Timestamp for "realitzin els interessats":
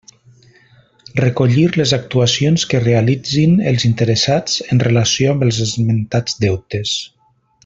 2.85-4.59